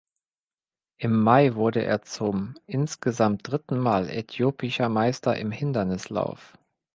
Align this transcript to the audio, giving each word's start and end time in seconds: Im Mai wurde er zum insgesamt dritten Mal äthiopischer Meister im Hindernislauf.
Im 0.97 1.21
Mai 1.21 1.53
wurde 1.53 1.85
er 1.85 2.01
zum 2.01 2.55
insgesamt 2.65 3.47
dritten 3.47 3.77
Mal 3.77 4.09
äthiopischer 4.09 4.89
Meister 4.89 5.37
im 5.37 5.51
Hindernislauf. 5.51 6.57